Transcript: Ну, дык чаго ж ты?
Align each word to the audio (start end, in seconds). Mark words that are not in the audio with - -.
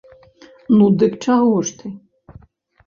Ну, 0.77 0.85
дык 1.03 1.13
чаго 1.27 1.55
ж 1.69 1.79
ты? 1.81 1.87